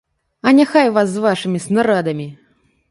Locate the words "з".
1.11-1.23